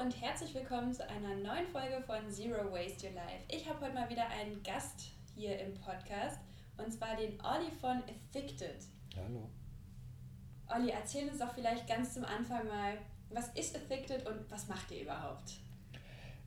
[0.00, 3.44] und herzlich willkommen zu einer neuen Folge von Zero Waste Your Life.
[3.48, 6.38] Ich habe heute mal wieder einen Gast hier im Podcast
[6.78, 8.78] und zwar den Olli von Addicted.
[9.14, 9.50] Hallo.
[10.68, 12.96] Olli, erzähl uns doch vielleicht ganz zum Anfang mal,
[13.28, 15.60] was ist Addicted und was macht ihr überhaupt?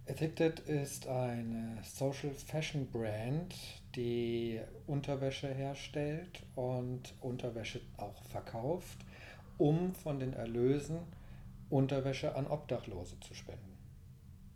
[0.10, 3.54] Addicted ist eine Social Fashion Brand,
[3.94, 8.98] die Unterwäsche herstellt und Unterwäsche auch verkauft,
[9.60, 11.02] um von den Erlösen
[11.74, 13.78] Unterwäsche an Obdachlose zu spenden.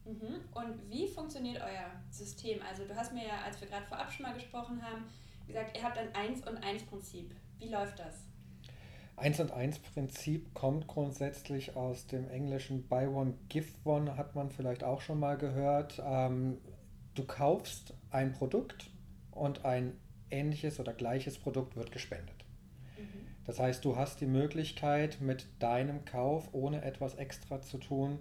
[0.05, 0.39] Mhm.
[0.53, 2.62] Und wie funktioniert euer System?
[2.62, 5.03] Also du hast mir ja, als wir gerade vorab schon mal gesprochen haben,
[5.48, 7.35] gesagt, ihr habt ein 1 und 1 Prinzip.
[7.58, 8.23] Wie läuft das?
[9.17, 14.52] 1 und 1 Prinzip kommt grundsätzlich aus dem englischen Buy One, Give One, hat man
[14.52, 16.02] vielleicht auch schon mal gehört.
[16.05, 16.59] Ähm,
[17.16, 18.91] du kaufst ein Produkt
[19.31, 19.99] und ein
[20.30, 22.45] ähnliches oder gleiches Produkt wird gespendet.
[23.48, 28.20] Das heißt, du hast die Möglichkeit, mit deinem Kauf, ohne etwas extra zu tun,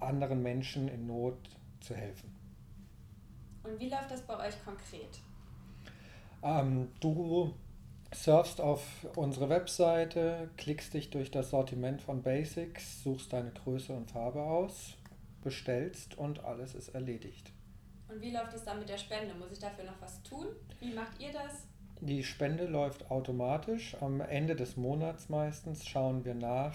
[0.00, 1.38] anderen Menschen in Not
[1.80, 2.34] zu helfen.
[3.62, 5.20] Und wie läuft das bei euch konkret?
[6.42, 7.52] Ähm, du
[8.14, 14.10] surfst auf unsere Webseite, klickst dich durch das Sortiment von Basics, suchst deine Größe und
[14.10, 14.94] Farbe aus,
[15.42, 17.52] bestellst und alles ist erledigt.
[18.08, 19.34] Und wie läuft es dann mit der Spende?
[19.34, 20.46] Muss ich dafür noch was tun?
[20.80, 21.66] Wie macht ihr das?
[22.00, 23.96] Die Spende läuft automatisch.
[24.00, 26.74] Am Ende des Monats meistens schauen wir nach,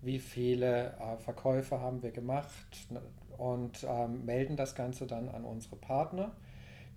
[0.00, 2.88] wie viele äh, Verkäufe haben wir gemacht
[3.36, 6.32] und ähm, melden das Ganze dann an unsere Partner,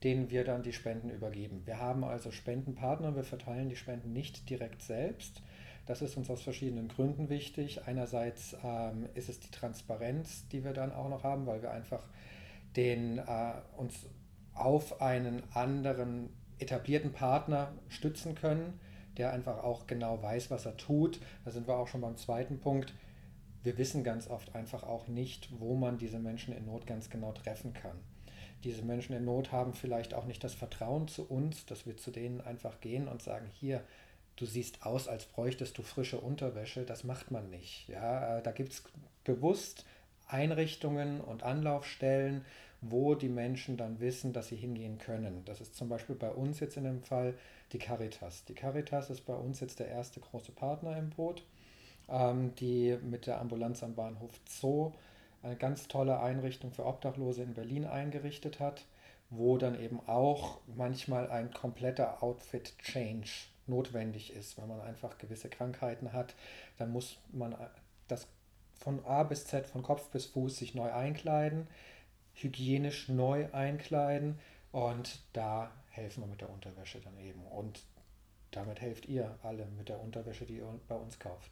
[0.04, 1.64] denen wir dann die Spenden übergeben.
[1.66, 5.42] Wir haben also Spendenpartner, wir verteilen die Spenden nicht direkt selbst.
[5.86, 7.82] Das ist uns aus verschiedenen Gründen wichtig.
[7.86, 12.04] Einerseits ähm, ist es die Transparenz, die wir dann auch noch haben, weil wir einfach
[12.76, 14.08] den, äh, uns
[14.54, 16.30] auf einen anderen
[16.60, 18.80] etablierten Partner stützen können,
[19.18, 21.20] der einfach auch genau weiß, was er tut.
[21.44, 22.94] Da sind wir auch schon beim zweiten Punkt.
[23.64, 27.32] Wir wissen ganz oft einfach auch nicht, wo man diese Menschen in Not ganz genau
[27.32, 27.98] treffen kann.
[28.64, 32.12] Diese Menschen in Not haben vielleicht auch nicht das Vertrauen zu uns, dass wir zu
[32.12, 33.84] denen einfach gehen und sagen, hier,
[34.36, 36.84] du siehst aus, als bräuchtest du frische Unterwäsche.
[36.84, 37.88] Das macht man nicht.
[37.88, 38.84] Ja, äh, da gibt es
[39.24, 39.86] bewusst
[40.28, 42.46] Einrichtungen und Anlaufstellen,
[42.90, 45.44] wo die Menschen dann wissen, dass sie hingehen können.
[45.46, 47.34] Das ist zum Beispiel bei uns jetzt in dem Fall
[47.72, 48.46] die Caritas.
[48.46, 51.44] Die Caritas ist bei uns jetzt der erste große Partner im Boot,
[52.10, 54.92] ähm, die mit der Ambulanz am Bahnhof Zoo
[55.42, 58.86] eine ganz tolle Einrichtung für Obdachlose in Berlin eingerichtet hat,
[59.30, 63.30] wo dann eben auch manchmal ein kompletter Outfit-Change
[63.68, 66.36] notwendig ist, wenn man einfach gewisse Krankheiten hat,
[66.78, 67.56] dann muss man
[68.08, 68.28] das
[68.78, 71.68] von A bis Z, von Kopf bis Fuß sich neu einkleiden
[72.36, 74.40] hygienisch neu einkleiden
[74.72, 77.46] und da helfen wir mit der Unterwäsche dann eben.
[77.48, 77.82] Und
[78.52, 81.52] damit helft ihr alle mit der Unterwäsche, die ihr bei uns kauft.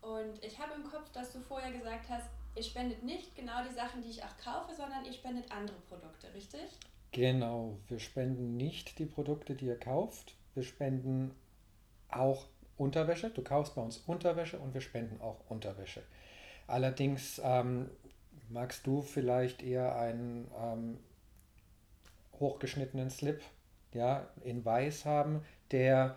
[0.00, 3.74] Und ich habe im Kopf, dass du vorher gesagt hast, ihr spendet nicht genau die
[3.74, 6.60] Sachen, die ich auch kaufe, sondern ihr spendet andere Produkte, richtig?
[7.12, 10.34] Genau, wir spenden nicht die Produkte, die ihr kauft.
[10.54, 11.34] Wir spenden
[12.08, 12.46] auch
[12.76, 13.30] Unterwäsche.
[13.30, 16.02] Du kaufst bei uns Unterwäsche und wir spenden auch Unterwäsche.
[16.66, 17.90] Allerdings ähm,
[18.48, 20.98] magst du vielleicht eher einen ähm,
[22.40, 23.42] hochgeschnittenen Slip
[23.92, 26.16] ja, in weiß haben, der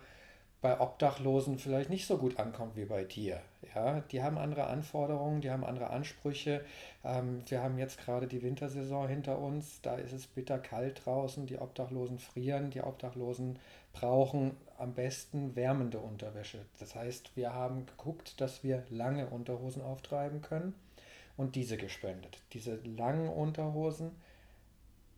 [0.60, 3.40] bei Obdachlosen vielleicht nicht so gut ankommt wie bei dir.
[3.74, 6.64] Ja, die haben andere Anforderungen, die haben andere Ansprüche.
[7.04, 11.46] Ähm, wir haben jetzt gerade die Wintersaison hinter uns, da ist es bitter kalt draußen,
[11.46, 13.60] die Obdachlosen frieren, die Obdachlosen
[13.92, 16.58] brauchen am besten wärmende Unterwäsche.
[16.80, 20.74] Das heißt, wir haben geguckt, dass wir lange Unterhosen auftreiben können
[21.38, 22.42] und diese gespendet.
[22.52, 24.10] Diese langen Unterhosen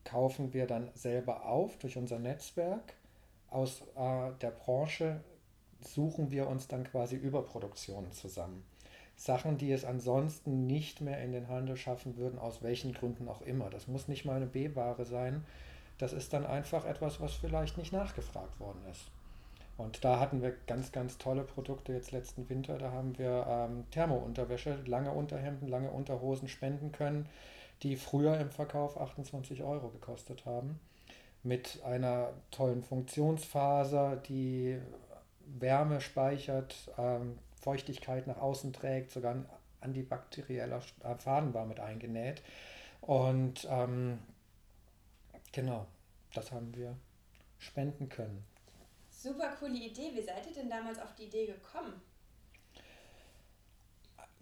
[0.05, 2.95] kaufen wir dann selber auf durch unser Netzwerk.
[3.49, 5.25] Aus äh, der Branche
[5.81, 8.65] suchen wir uns dann quasi Überproduktionen zusammen.
[9.17, 13.43] Sachen, die es ansonsten nicht mehr in den Handel schaffen würden, aus welchen Gründen auch
[13.43, 13.69] immer.
[13.69, 15.45] Das muss nicht mal eine B-Ware sein.
[15.99, 19.11] Das ist dann einfach etwas, was vielleicht nicht nachgefragt worden ist.
[19.81, 22.77] Und da hatten wir ganz, ganz tolle Produkte jetzt letzten Winter.
[22.77, 27.27] Da haben wir ähm, Thermounterwäsche, lange Unterhemden, lange Unterhosen spenden können,
[27.83, 30.79] die früher im Verkauf 28 Euro gekostet haben.
[31.43, 34.79] Mit einer tollen Funktionsfaser, die
[35.47, 39.47] Wärme speichert, ähm, Feuchtigkeit nach außen trägt, sogar ein
[39.81, 40.83] antibakterieller
[41.17, 42.43] Faden war mit eingenäht.
[43.01, 44.19] Und ähm,
[45.53, 45.87] genau,
[46.35, 46.95] das haben wir
[47.59, 48.50] spenden können.
[49.23, 50.13] Super coole Idee.
[50.15, 52.01] Wie seid ihr denn damals auf die Idee gekommen?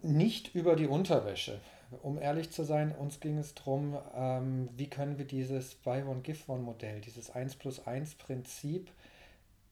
[0.01, 1.59] Nicht über die Unterwäsche.
[2.01, 6.21] Um ehrlich zu sein, uns ging es darum, ähm, wie können wir dieses Buy One
[6.21, 8.89] Give One Modell, dieses 1 plus 1 Prinzip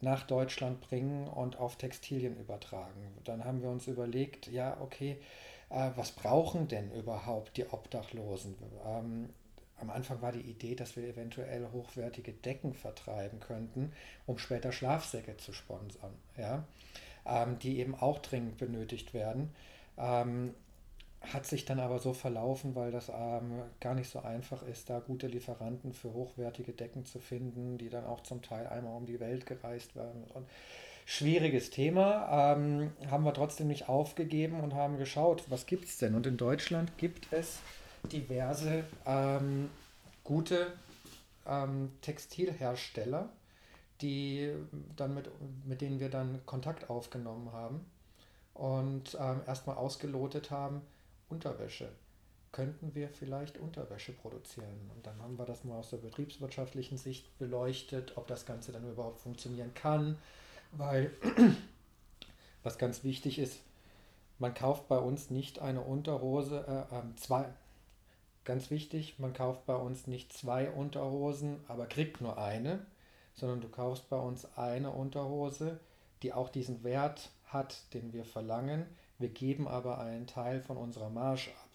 [0.02, 3.14] nach Deutschland bringen und auf Textilien übertragen.
[3.24, 5.22] Dann haben wir uns überlegt, ja, okay,
[5.70, 8.56] äh, was brauchen denn überhaupt die Obdachlosen?
[8.86, 9.30] Ähm,
[9.80, 13.92] am Anfang war die Idee, dass wir eventuell hochwertige Decken vertreiben könnten,
[14.26, 16.64] um später Schlafsäcke zu sponsern, ja?
[17.26, 19.54] Ähm, die eben auch dringend benötigt werden.
[19.98, 20.54] Ähm,
[21.22, 25.00] hat sich dann aber so verlaufen, weil das ähm, gar nicht so einfach ist, da
[25.00, 29.20] gute Lieferanten für hochwertige Decken zu finden, die dann auch zum Teil einmal um die
[29.20, 30.24] Welt gereist werden.
[30.34, 30.48] Und
[31.06, 36.16] schwieriges Thema, ähm, haben wir trotzdem nicht aufgegeben und haben geschaut, was gibt es denn?
[36.16, 37.60] Und in Deutschland gibt es
[38.12, 39.70] diverse ähm,
[40.24, 40.74] gute
[41.46, 43.30] ähm, Textilhersteller,
[44.02, 44.54] die
[44.96, 45.30] dann mit,
[45.66, 47.86] mit denen wir dann Kontakt aufgenommen haben
[48.54, 50.82] und ähm, erstmal ausgelotet haben,
[51.30, 51.90] Unterwäsche.
[52.52, 54.90] Könnten wir vielleicht Unterwäsche produzieren?
[54.96, 58.90] Und dann haben wir das mal aus der betriebswirtschaftlichen Sicht beleuchtet, ob das Ganze dann
[58.90, 60.18] überhaupt funktionieren kann,
[60.72, 61.12] weil
[62.64, 63.60] was ganz wichtig ist,
[64.40, 67.46] man kauft bei uns nicht eine Unterhose, äh, äh, zwei,
[68.48, 72.80] ganz wichtig, man kauft bei uns nicht zwei Unterhosen, aber kriegt nur eine,
[73.36, 75.80] sondern du kaufst bei uns eine Unterhose,
[76.24, 78.86] die auch diesen Wert hat, den wir verlangen,
[79.20, 81.68] wir geben aber einen Teil von unserer Marge ab.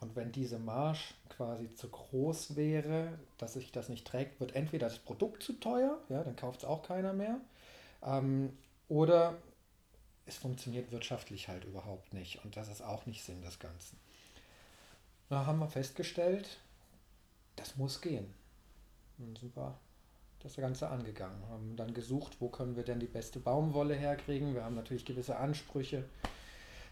[0.00, 4.88] Und wenn diese Marge quasi zu groß wäre, dass sich das nicht trägt, wird entweder
[4.88, 7.38] das Produkt zu teuer, ja, dann kauft es auch keiner mehr,
[8.02, 8.56] ähm,
[8.88, 9.36] oder
[10.24, 12.42] es funktioniert wirtschaftlich halt überhaupt nicht.
[12.44, 13.98] Und das ist auch nicht Sinn des Ganzen.
[15.30, 16.58] Da haben wir festgestellt,
[17.54, 18.34] das muss gehen.
[19.16, 19.78] Dann sind wir
[20.40, 24.54] das Ganze angegangen, haben dann gesucht, wo können wir denn die beste Baumwolle herkriegen.
[24.54, 26.04] Wir haben natürlich gewisse Ansprüche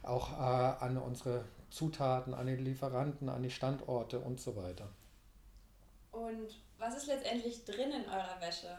[0.04, 4.88] auch äh, an unsere Zutaten, an die Lieferanten, an die Standorte und so weiter.
[6.12, 8.78] Und was ist letztendlich drin in eurer Wäsche?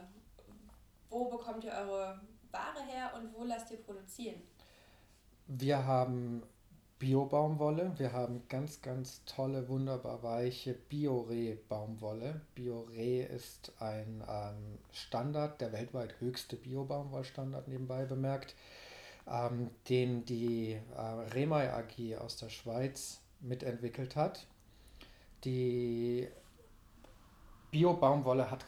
[1.10, 2.22] Wo bekommt ihr eure
[2.52, 4.42] Ware her und wo lasst ihr produzieren?
[5.48, 6.44] Wir haben
[7.00, 7.94] Bio-Baumwolle.
[7.98, 12.42] Wir haben ganz, ganz tolle, wunderbar weiche Biore-Baumwolle.
[12.56, 18.54] Biore ist ein ähm, Standard, der weltweit höchste Bio-Baumwollstandard nebenbei bemerkt,
[19.32, 21.02] ähm, den die äh,
[21.34, 24.46] Remai AG aus der Schweiz mitentwickelt hat.
[25.46, 26.28] Die
[27.72, 28.66] Bio-Baumwolle hat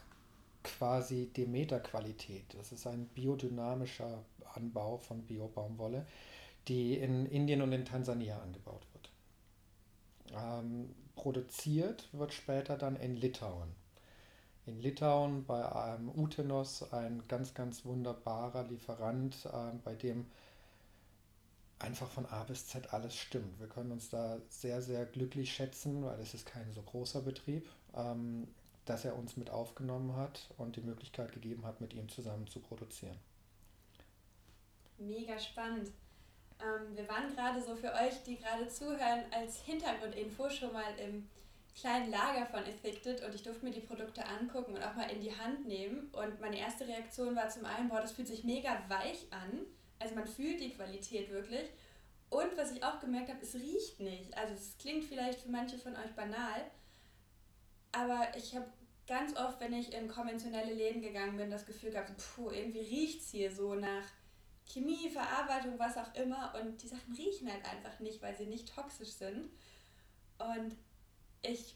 [0.63, 2.45] quasi Demeter-Qualität.
[2.57, 4.23] Das ist ein biodynamischer
[4.53, 6.05] Anbau von Bio-Baumwolle
[6.67, 9.09] die in Indien und in Tansania angebaut wird.
[10.33, 13.69] Ähm, produziert wird später dann in Litauen.
[14.65, 20.27] In Litauen bei ähm, Utenos ein ganz, ganz wunderbarer Lieferant, ähm, bei dem
[21.79, 23.59] einfach von A bis Z alles stimmt.
[23.59, 27.67] Wir können uns da sehr, sehr glücklich schätzen, weil es ist kein so großer Betrieb,
[27.95, 28.47] ähm,
[28.85, 32.59] dass er uns mit aufgenommen hat und die Möglichkeit gegeben hat, mit ihm zusammen zu
[32.59, 33.17] produzieren.
[34.97, 35.91] Mega spannend.
[36.63, 41.27] Ähm, wir waren gerade so für euch, die gerade zuhören, als Hintergrundinfo schon mal im
[41.79, 45.21] kleinen Lager von Effected und ich durfte mir die Produkte angucken und auch mal in
[45.21, 46.09] die Hand nehmen.
[46.11, 49.61] Und meine erste Reaktion war zum einen, boah, das fühlt sich mega weich an.
[49.99, 51.69] Also man fühlt die Qualität wirklich.
[52.29, 54.37] Und was ich auch gemerkt habe, es riecht nicht.
[54.37, 56.65] Also es klingt vielleicht für manche von euch banal,
[57.91, 58.67] aber ich habe
[59.07, 63.21] ganz oft, wenn ich in konventionelle Läden gegangen bin, das Gefühl gehabt, puh, irgendwie riecht
[63.21, 64.05] es hier so nach
[64.71, 66.53] Chemie, Verarbeitung, was auch immer.
[66.59, 69.49] Und die Sachen riechen halt einfach nicht, weil sie nicht toxisch sind.
[70.37, 70.75] Und
[71.41, 71.75] ich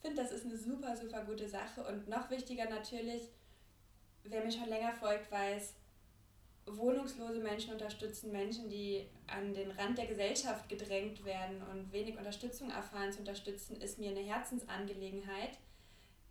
[0.00, 1.84] finde, das ist eine super, super gute Sache.
[1.84, 3.28] Und noch wichtiger natürlich,
[4.24, 5.74] wer mir schon länger folgt, weiß,
[6.66, 12.70] wohnungslose Menschen unterstützen, Menschen, die an den Rand der Gesellschaft gedrängt werden und wenig Unterstützung
[12.70, 15.58] erfahren, zu unterstützen, ist mir eine Herzensangelegenheit.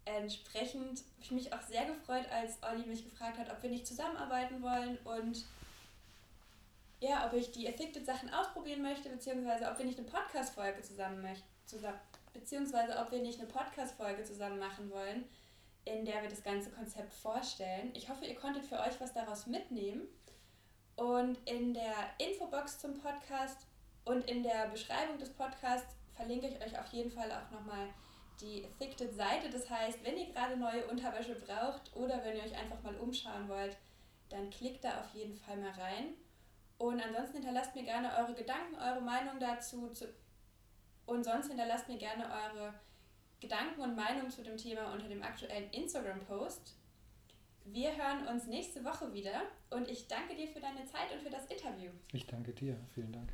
[0.06, 3.86] Entsprechend habe ich mich auch sehr gefreut, als Olli mich gefragt hat, ob wir nicht
[3.86, 5.46] zusammenarbeiten wollen und
[7.00, 11.22] ja, ob ich die Addicted Sachen ausprobieren möchte, beziehungsweise ob wir nicht eine Podcast-Folge zusammen
[11.22, 11.48] möchten,
[12.34, 15.26] beziehungsweise ob wir nicht eine Podcast-Folge zusammen machen wollen,
[15.86, 17.92] in der wir das ganze Konzept vorstellen.
[17.94, 20.08] Ich hoffe, ihr konntet für euch was daraus mitnehmen.
[20.96, 23.66] Und in der Infobox zum Podcast
[24.04, 27.88] und in der Beschreibung des Podcasts verlinke ich euch auf jeden Fall auch nochmal
[28.42, 29.50] die Addicted Seite.
[29.50, 33.48] Das heißt, wenn ihr gerade neue Unterwäsche braucht oder wenn ihr euch einfach mal umschauen
[33.48, 33.78] wollt,
[34.30, 36.16] dann klickt da auf jeden Fall mal rein.
[36.80, 39.90] Und ansonsten hinterlasst mir gerne eure Gedanken, eure Meinung dazu.
[39.90, 40.08] Zu,
[41.06, 42.74] und sonst hinterlasst mir gerne eure
[43.40, 46.76] Gedanken und Meinungen zu dem Thema unter dem aktuellen Instagram-Post.
[47.66, 51.30] Wir hören uns nächste Woche wieder und ich danke dir für deine Zeit und für
[51.30, 51.92] das Interview.
[52.14, 52.76] Ich danke dir.
[52.96, 53.30] Vielen Dank.